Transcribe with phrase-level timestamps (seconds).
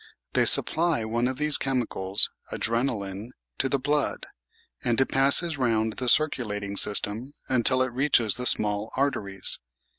[0.33, 4.25] They supply one of these chemicals {adrenalin) to the blood,
[4.83, 9.59] and it passes round the circulating system until it reaches the small arteries.